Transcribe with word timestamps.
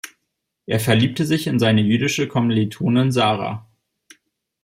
Er 0.65 0.79
verliebt 0.79 1.19
sich 1.19 1.45
in 1.45 1.59
seine 1.59 1.81
jüdische 1.81 2.27
Kommilitonin 2.27 3.11
Sara. 3.11 3.67